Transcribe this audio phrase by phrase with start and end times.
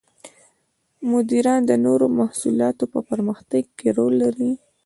[1.11, 4.51] مدیران د نوو محصولاتو په پرمختګ کې رول لري.